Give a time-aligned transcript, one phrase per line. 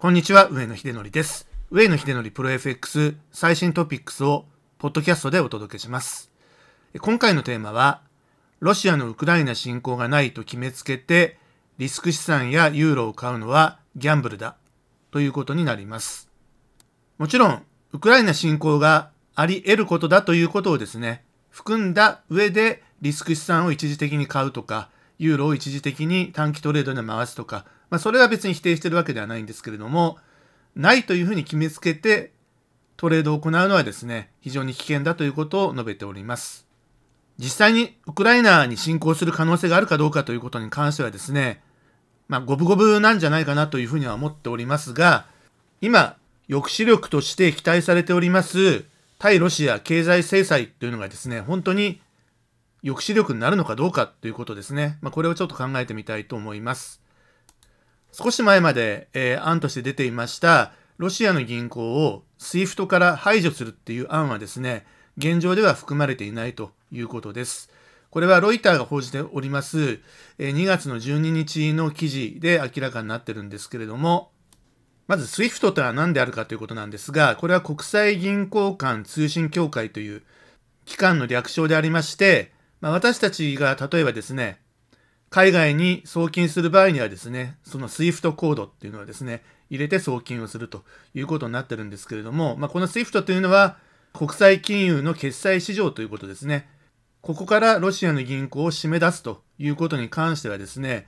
[0.00, 1.46] こんにちは、上野秀則です。
[1.70, 4.46] 上野秀則プロ FX 最新トピックスを
[4.78, 6.32] ポッドキャストでお届けします。
[7.02, 8.00] 今回のテーマは、
[8.60, 11.36] ロシアのウクライナ侵攻がないと決めつけて、
[11.76, 14.56] リスク資産やユーロを買うのはギャンブルだ
[15.10, 16.30] ということになります。
[17.18, 17.62] もちろん、
[17.92, 24.88] ウクライナ侵攻があり得ることだということをですね、含んだ上でリスク資産を一時的に買うとか、
[25.18, 30.18] ユーロを一時的に短期トレードで回すとか、まあ、それは別に否定してるわけではないんですけれども、
[30.74, 32.32] ないというふうに決めつけて
[32.96, 36.66] トレードを行うのはですね、非常に危険だということを述べております。
[37.38, 41.62] 実際にウクライナに侵攻する可能性があるかどうかということに関してはですね、
[42.28, 45.26] まあ、五分五分なんじゃないかなというふうには思っておりますが、
[45.80, 46.16] 今、
[46.48, 48.84] 抑止力として期待されております、
[49.18, 52.02] 対ロシア経済制裁というのがですね、本当に
[52.82, 54.98] 抑止力になるのかどうかということですね。
[55.00, 57.00] まあ、これをちょっと考えてみたいと思います。
[58.12, 64.84] 少し前まで、えー、案として出ていました、ロシアの銀行を SWIFT から排除するっていう案はですね、
[65.16, 67.70] 現状では含まれていないということです。
[68.10, 70.00] これはロイターが報じております、
[70.38, 74.32] 2月の12日の記事で明らかになってるんですけれども、
[75.06, 80.22] まず SWIFT とは何であるかということなんですが、これは国際銀行間通信協会という
[80.84, 84.60] 機関の略称でありまして、まあ、私たちが例えばですね、
[85.30, 90.82] 海外に送金する場合にはですね、その SWIFT コードっていうのはですね、入れて送金をすると
[91.14, 93.76] いうことになってるんですけれども、まあ、この SWIFT というのは
[94.12, 96.68] 国際金融の決済市場ということですね。
[97.20, 101.06] ここからロシアの銀行を締め出すということに関してはですね、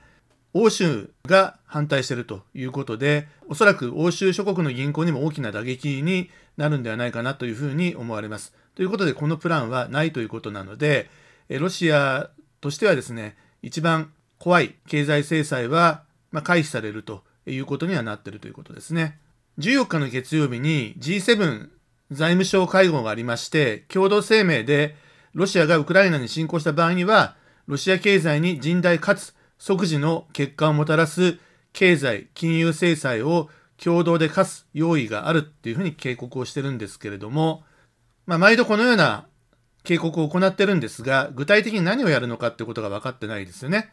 [0.53, 8.53] 欧州が反対しているということで、おそらく欧州諸国の銀行にも大きな打撃になるんではないかなというふうに思われます。
[8.75, 11.09] ということで、このプランはないということなので、
[11.49, 12.29] ロシア
[12.61, 19.17] としてはですね、一番怖い経済制裁は、まあ、回避されるということにはなっているということですね。
[19.57, 21.69] 14日の月曜日に G7
[22.11, 24.95] 財務省会合がありまして、共同声明で
[25.33, 27.35] ロシアがウクライナに侵攻した場合には、
[27.65, 31.39] ロシア経済に甚大かつ即時の結果をもたらす
[31.71, 33.49] 経済、金融制裁を
[33.81, 37.63] 共同で課す用意があるっていうふうに警告をしてるんですけれども、
[38.25, 39.25] まあ、毎度このような
[39.83, 43.91] 警告を行ってるんですが、具体的に何をやるのかってことが分かってないですよね。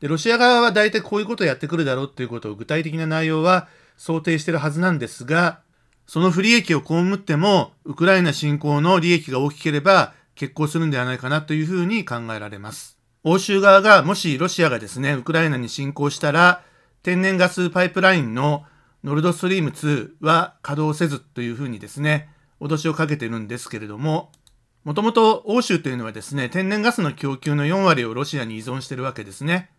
[0.00, 5.60] で、ロシア側は大体こういうことをやってくるだろうっていうことを具体的な内容は想定してるはずなんですが、
[6.06, 12.98] その不利益を被っても、ウクライナ侵攻の利益が大きければ決行するんではないかなというふうに考えられます。
[13.22, 16.62] 欧州側がもしロシアがですね、ウクライナに侵攻したら、
[17.02, 18.64] 天然ガスパイプラインの
[19.04, 22.30] ノルドストリーム2は稼働せずというふうにですね、
[22.60, 24.32] 脅しをかけてるんですけれども、
[24.90, 29.70] もともと欧州というのはですね、天然ガスの供給の4割をロシアに依存しているわけですね。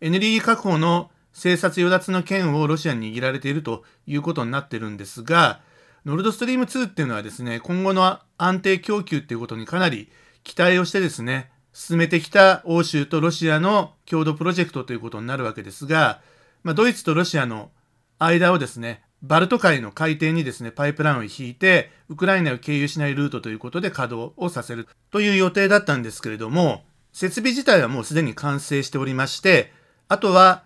[0.00, 5.62] エネルギー確保の生殺与奪の権をロシアに握られているということになってるんですが、
[6.04, 10.12] ノルドストリーム2っていうのはですね、今後の安定供給っていうことにかなり
[10.44, 16.20] 期待をしてですね、進めてきた欧州とロシアの共同プロジェクトということになるわけですが、
[16.62, 17.72] まあ、ドイツとロシアの
[18.20, 29.72] 間をですね、バルト海の海底にですね、パイプラインを引いて、ウクライナを経由しないルートということで稼働をさせるという予定だったんですけれども、設備自体はもうすでに完成しておりまして、
[30.08, 30.64] あとは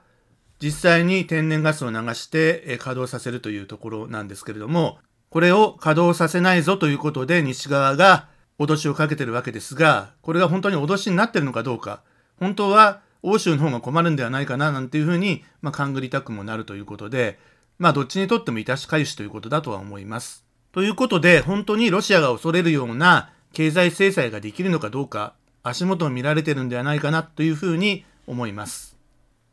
[0.61, 4.99] 実際に天然ガスを流して稼働させるというところなんですけれども、
[5.31, 8.29] これを稼働させないぞということで西側が
[8.59, 12.03] 脅しをかけてるわけですが、これが本当に脅しになってるのかどうか、
[12.39, 17.39] 本当は欧州の方が困るんではないかななんていうふうに、まあ、勘ぐりたくもなるということで、
[17.81, 20.45] まあどっちにとっても致し返しということだとは思います。
[20.71, 25.33] ということで、本当にロシアが恐れるような経済制裁ができるのかどうか、
[25.63, 28.99] 足元を見られてるんではないかなというふうに思います。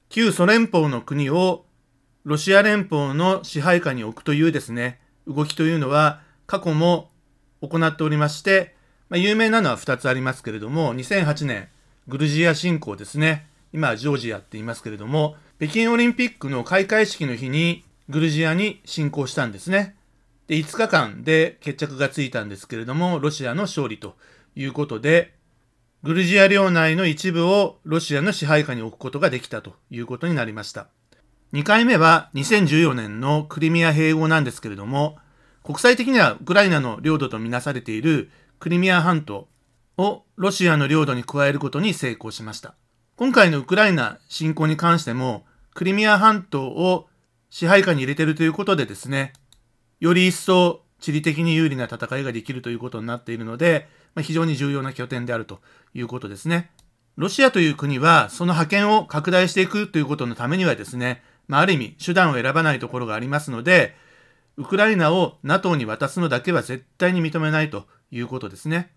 [0.10, 1.64] 旧ソ連邦の国を
[2.26, 7.10] ロシア連邦の支配下に置くというですね、動きというのは過去も
[7.62, 8.76] 行っておりまして、
[9.08, 11.70] まあ、有名なのは2つありますけれども、2008年、
[12.10, 13.48] グルジア侵攻ですね。
[13.72, 19.96] 今はジョージアって言いますけれども、北京オリンピックの開会式の日にグルジアに侵攻したんですね。
[20.48, 24.16] で、5日間で決着がついたんですけれども、ロシアの勝利と
[24.56, 25.36] いうことで、
[26.04, 30.88] グルジア領内の一部をロシアの支配下に置くことができたということになりました。
[31.54, 35.18] 2回目は2014年のクリミア併合なんですけれども、
[35.64, 39.50] 国際的にはウクライナの領土とみなされているクリミア半島
[39.98, 42.76] をロシアの領土に加えることに成功しました。
[43.18, 47.10] 今回のウクライナ侵攻に関しても、クリミア半島を
[47.50, 49.34] 支配下に入れてるということでですね、
[50.00, 55.60] より一層地理的に有利な戦いができるということになっているので、まあ、非常に重要な拠点であると
[55.94, 56.72] いうことですね。
[57.16, 63.96] ロシアという国はその覇権を拡大していくということのためにはですね、まあ、ある意味手段を選ばないところがありますので、
[64.58, 68.92] ウクライナを NATO に渡すのだけは絶対に認めないということですね。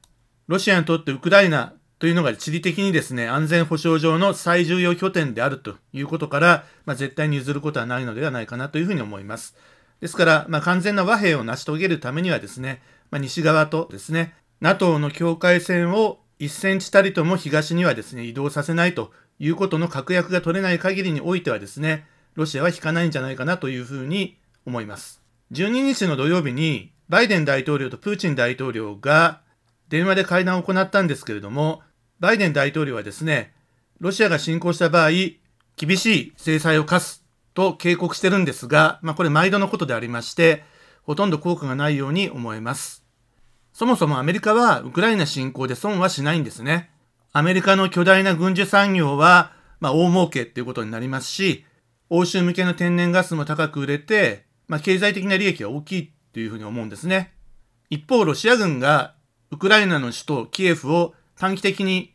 [0.49, 9.55] ロシアにとってウクライナというのが地理的にですね、安全保障上の最重要拠点であるということから、まあ、絶対に譲ることはないのではないかなというふうに思います。
[10.01, 12.81] ですから、まあ、完全な和平を成し遂げるためにはですね、
[13.11, 14.33] まあ、西側とですね、
[14.63, 25.21] NATO の境界線を1センチたりとも東にはですね、移動させないということの確約が取れない限りにおいてはですね、ロシアは引かないんじゃないかなというふうに思います。
[25.53, 29.43] 12日の土曜日に、バイデン大統領とプーチン大統領が
[29.91, 31.83] 電話で会談を行ったんですけれども、
[32.21, 33.55] バイデン大統領はですね、
[33.99, 35.11] ロシアが侵攻した場合、
[35.77, 37.25] 厳しい制裁を科す
[37.55, 40.63] と警告してるんですが、まあこれ毎度のことでありまして、
[41.03, 43.07] ほとんど効果がないように思えます。
[43.73, 46.91] そもそもアメリカはウクライナ侵攻で損はしないんですね。
[47.33, 51.65] アメリカの巨大な軍需産業は、まあ、大儲けっていうことになりますし、
[52.11, 57.33] 欧州向けの天然ガスも高く売れて、まあ、経済的な利益は大きいというふうに思うんですね。
[57.89, 59.15] 一方、ロシア軍が
[59.51, 62.13] ウクライナの首都キエフを短期的に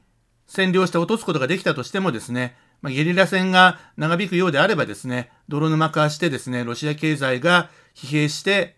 [0.47, 8.77] 占領して落とすことができたとしてもですね、まあ、ゲリラ戦が長引くようであればですね、泥沼化してですね、ロシア経済が疲弊して、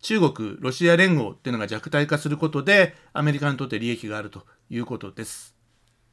[0.00, 5.54] 中国、ロシア連合っていうのが弱体化することで、アメリカにとって利益があるということです。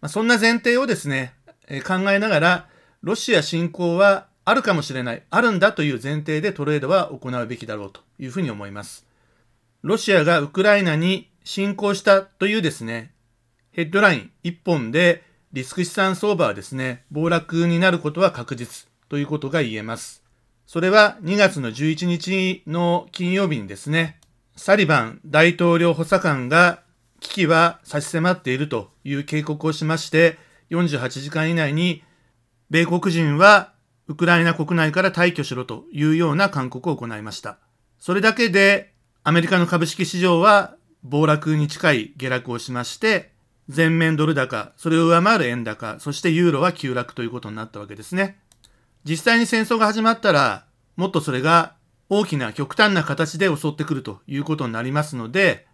[0.02, 1.34] まあ、そんな前提をですね、
[1.68, 2.70] えー、考えながら、
[3.02, 9.08] ロシア侵攻はあるかもしれない、あるんだという前提でトレードは行うべきだろうというふうに思います。
[9.82, 13.13] ロシアがウクライナに侵攻したというですね、
[13.74, 20.24] ヘッドライン1本でリスク資産相場はですね、暴落になることは確実ということが言えます。
[20.68, 24.20] それは2月の11日の金曜日にですね、
[24.56, 26.84] サリバン大統領補佐官が
[27.20, 30.38] 危機は差し迫っているという警告をしまして、
[30.70, 32.04] 48時間以内に、
[32.70, 33.74] 米国人は
[34.08, 37.58] ウクライナ国内から退去しろというような勧告を行いました。
[37.98, 38.94] それだけで、
[39.24, 43.33] アメリカの株式市場は暴落に近い下落をしまして、
[43.70, 48.40] 全面ドル高、それを上回る円高、そしてユーロは急落ということになったわけですね。
[49.06, 50.66] 実際に戦争が始まったら、
[50.96, 51.76] もっとそれが
[52.10, 55.66] 大きな極端な形で襲ってくるということになりますので、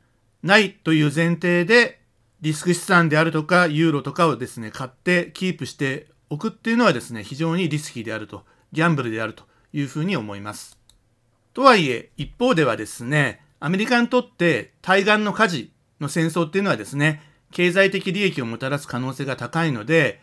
[0.44, 2.00] ないという前提で、
[2.42, 9.44] リスク資産であるとか、ユーロとかをですね、買ってキープしておくっていうのはですね、非常にリスキーであると、ギャンブルであると
[9.74, 10.78] いうふうに思います。
[11.54, 17.22] とはいえ、一方ではですね、アメリカにとって対岸の火事の戦争っていうのはですね、
[17.52, 20.22] 経済的利益をもたらす可能性が高いので、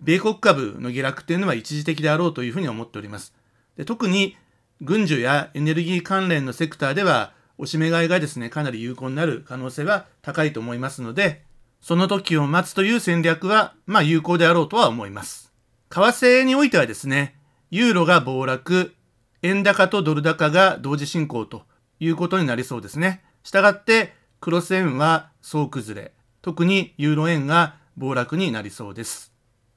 [0.00, 3.34] 米国株の下落っていうのは一時的であろうというふうに思っております。
[3.76, 4.36] で特に
[4.82, 11.42] 軍需やエネルギー関連のセクターではおしめ買いがですね、かなり有効になる可能性は高いと思いますので、
[11.80, 15.52] その時を待つという戦略は、まあ有効であろうとは思います。
[15.88, 17.36] 為替においてはですね、
[17.70, 18.94] ユーロが暴落、
[19.42, 21.62] 円高とドル高が同時進行と
[22.00, 23.22] いうことになりそうですね。
[23.42, 26.12] したがって、クロス円は総崩れ、
[26.46, 29.32] 特にユーロ円が暴落になりそうです。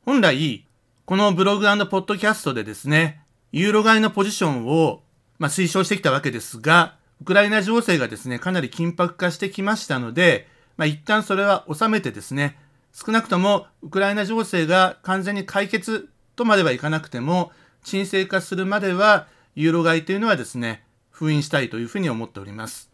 [0.06, 0.68] 本来、
[1.06, 5.02] このブログポッドキャストでですね、ユーロ買いのポジションを、
[5.40, 12.56] まあ、推奨してきたわけですが、ウクライナ情勢がですね、かなり緊迫化してきましたので、まあ、一旦それは収めてですね、
[12.94, 17.52] 少なくともウクライナ情勢が完全に解決とまではいかなくても、
[17.84, 19.26] 沈静化するまでは、
[19.56, 22.92] ユーロ買いというのはですね、封印したいというふうに思っております。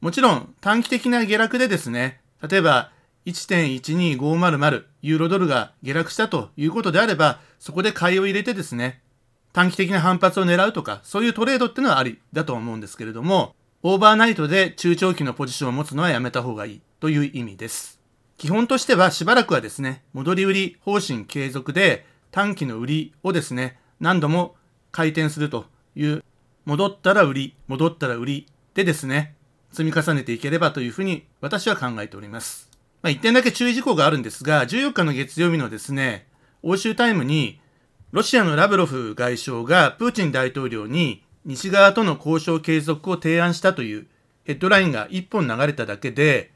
[0.00, 2.90] もちろん、短期的な下落でですね、例えば
[3.26, 9.02] 1.12500ユーロドルが下落したということであれば、そこで買いを入れてですね、
[9.52, 18.00] 短期的な反発を狙うとか、そういうトレードってのはありだと思うんですけれども、オーバーナイトで中長期のポジションを持つのはやめた方がいいという意味です。
[18.36, 24.54] 基本としてはしばらくはですね、戻り売り方針継続で短期の売りをですね、何度も
[24.92, 26.24] 回転するという、
[26.64, 29.34] 戻ったら売り、戻ったら売りでですね、
[29.72, 32.70] 積み重ねていければというふうに私は考えております。
[33.02, 36.26] まあ、一点だけ注意事項があるんですが、14日の月曜日のですね、
[36.62, 37.60] 欧州タイムに
[38.12, 44.06] ロシアのラブロフ外相がプーチン大統領に西側との交渉継続を提案したという
[44.44, 46.50] ヘッドラインが1本流れただけで、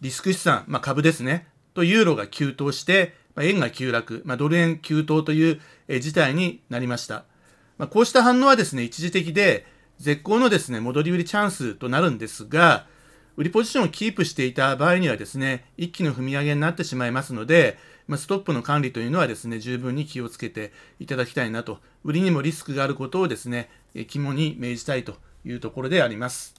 [0.00, 5.60] リスク資産、まあ、株ですね、とユーロが急騰して、まあ、円が急落、まあ、ドル円急騰という、
[6.00, 7.24] 事態になりました。
[7.78, 9.66] まあ、こうした反応はですね、一時的で、
[9.98, 12.86] 絶好のですね、戻り売りチャンスとなるんですが、
[13.36, 23.68] 売りポジションをキープしていた場合にはですね、一気の踏み上げになってしまいますので、ま、ストップの管理というのはですね、十分に気をつけていただきたいなと、売りにもリスクがあることをですね、
[24.08, 26.54] 肝に銘じたいというところであります。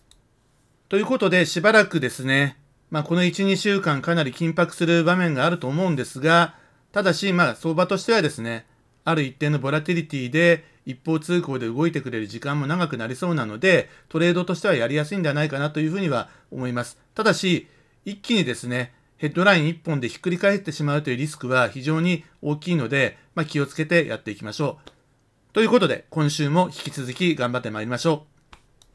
[0.90, 2.58] ということで、しばらくですね、
[2.90, 6.56] まあ、この1、2週間かなり緊迫する場面があると思うんですが、
[6.92, 8.66] ただし、まあ、相場としてはですね、
[9.08, 16.98] ある一定のボラティリティで一方通行で動いてくれる時間も長くなりそうなので、トレードとしてはやりやすいんではないかなというふうには思います。
[17.16, 17.68] ただし、
[18.04, 25.54] 一気にですね、ヘッドライン1本でひっくり返ってしまうというリスクは非常に大きいので、まあ、気をつけてやっていきましょう。
[25.54, 28.37] ということで、今週も引き続き頑張ってまいりましょう。